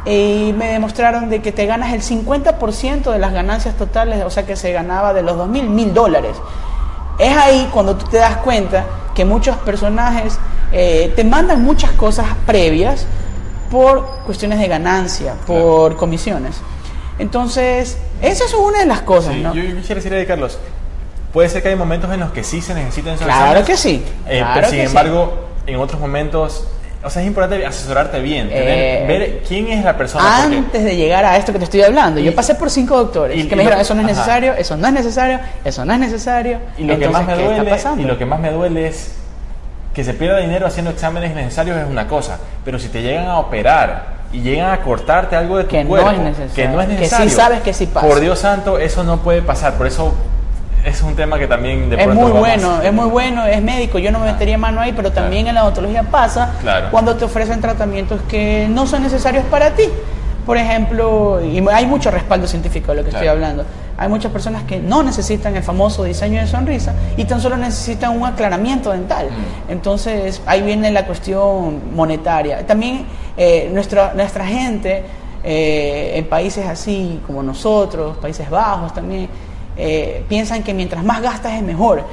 [0.06, 4.46] y me demostraron de que te ganas el 50% de las ganancias totales, o sea
[4.46, 6.38] que se ganaba de los 2 mil, mil dólares.
[7.18, 10.38] Es ahí cuando tú te das cuenta que muchos personajes
[10.72, 13.08] eh, te mandan muchas cosas previas
[13.72, 16.58] por cuestiones de ganancia, por comisiones.
[17.18, 19.36] Entonces, esa es una de las cosas.
[19.36, 19.54] ¿no?
[19.56, 20.60] Yo, quisiera decirle, Carlos,
[21.34, 24.04] puede ser que hay momentos en los que sí se necesitan esos Claro que sí.
[24.28, 25.34] Eh, pero sin embargo,
[25.66, 26.68] en otros momentos
[27.06, 30.44] o sea, es importante asesorarte bien, eh, ver quién es la persona.
[30.44, 33.48] Antes de llegar a esto que te estoy hablando, yo pasé por cinco doctores y,
[33.48, 36.60] que me dijeron, eso no es necesario, eso no es necesario, eso no es necesario.
[36.80, 39.14] Y lo, que más me duele, y lo que más me duele es
[39.94, 43.38] que se pierda dinero haciendo exámenes necesarios es una cosa, pero si te llegan a
[43.38, 46.88] operar y llegan a cortarte algo de tu que cuerpo, no es que no es
[46.88, 48.08] necesario, que sí sabes que sí pasa.
[48.08, 50.16] Por Dios santo, eso no puede pasar, por eso
[50.86, 54.12] es un tema que también de es muy bueno, es muy bueno, es médico, yo
[54.12, 56.54] no me metería mano ahí, pero también en la odontología pasa
[56.92, 59.84] cuando te ofrecen tratamientos que no son necesarios para ti.
[60.46, 63.66] Por ejemplo, y hay mucho respaldo científico de lo que estoy hablando.
[63.98, 68.16] Hay muchas personas que no necesitan el famoso diseño de sonrisa y tan solo necesitan
[68.16, 69.26] un aclaramiento dental.
[69.28, 69.72] Mm.
[69.72, 72.68] Entonces, ahí viene la cuestión monetaria.
[72.68, 75.04] También eh, nuestra, nuestra gente
[75.44, 79.30] eh, en países así como nosotros, Países Bajos también,
[79.78, 82.04] eh, piensan que mientras más gastas es mejor.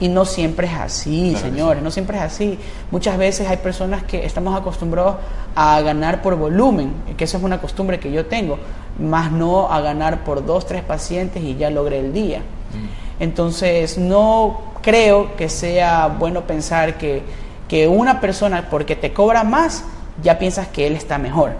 [0.00, 2.58] Y no siempre es así, señores, no siempre es así.
[2.90, 5.16] Muchas veces hay personas que estamos acostumbrados
[5.54, 8.58] a ganar por volumen, que esa es una costumbre que yo tengo,
[8.98, 12.38] más no a ganar por dos, tres pacientes y ya logré el día.
[12.38, 13.22] Mm.
[13.22, 17.22] Entonces, no creo que sea bueno pensar que,
[17.68, 19.84] que una persona, porque te cobra más,
[20.22, 21.52] ya piensas que él está mejor.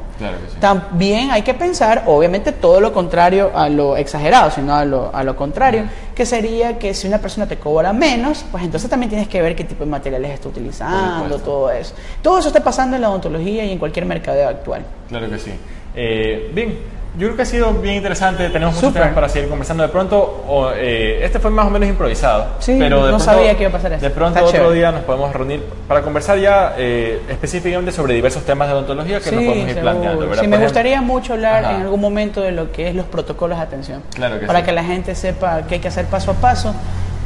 [0.61, 5.25] También hay que pensar, obviamente, todo lo contrario a lo exagerado, sino a lo, a
[5.25, 5.85] lo contrario,
[6.15, 9.57] que sería que si una persona te cobra menos, pues entonces también tienes que ver
[9.57, 11.95] qué tipo de materiales está utilizando, todo eso.
[12.21, 14.85] Todo eso está pasando en la odontología y en cualquier mercadeo actual.
[15.09, 15.53] Claro que sí.
[15.95, 16.79] Eh, bien,
[17.15, 19.83] yo creo que ha sido bien interesante, tenemos muchos temas para seguir conversando.
[19.83, 23.71] De pronto, eh, este fue más o menos improvisado, sí, pero no sabía que iba
[23.71, 28.15] a pasar De pronto otro día nos podemos reunir para conversar ya eh, específicamente sobre
[28.15, 30.35] diversos temas de odontología que nos podemos ir planteando.
[30.37, 33.65] Sí, me gustaría mucho hablar en algún momento de lo que es los protocolos de
[33.65, 36.75] atención, claro que para que la gente sepa qué hay que hacer paso a paso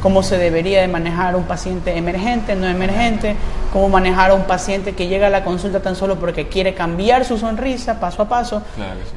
[0.07, 3.35] cómo se debería de manejar un paciente emergente, no emergente,
[3.73, 7.25] cómo manejar a un paciente que llega a la consulta tan solo porque quiere cambiar
[7.25, 8.61] su sonrisa paso a paso,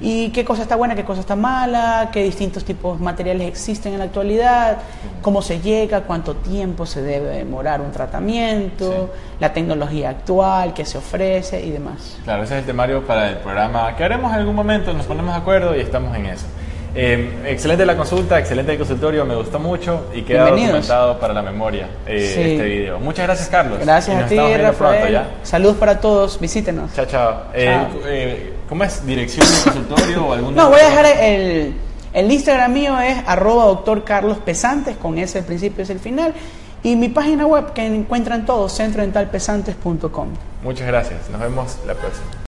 [0.01, 3.93] y qué cosa está buena, qué cosa está mala, qué distintos tipos de materiales existen
[3.93, 4.79] en la actualidad,
[5.23, 10.99] cómo se llega, cuánto tiempo se debe demorar un tratamiento, la tecnología actual que se
[10.99, 12.19] ofrece y demás.
[12.25, 15.37] Claro, ese es el temario para el programa que haremos en algún momento, nos ponemos
[15.37, 16.47] de acuerdo y estamos en eso.
[16.95, 21.43] Eh, excelente la consulta, excelente el consultorio, me gustó mucho y queda documentado para la
[21.43, 22.99] memoria eh, este video.
[22.99, 23.79] Muchas gracias, Carlos.
[23.81, 25.21] Gracias a ti, Rafael.
[25.43, 26.93] Saludos para todos, visítenos.
[26.95, 27.43] Chao, chao.
[27.55, 29.05] Eh, ¿Cómo es?
[29.07, 31.75] ¿Dirección de consultorio o algún No, voy a dejar el,
[32.13, 36.35] el Instagram mío es arroba doctor Carlos Pesantes, con ese el principio es el final.
[36.83, 40.29] Y mi página web que encuentran todos, centrodentalpesantes.com.
[40.63, 42.50] Muchas gracias, nos vemos la próxima.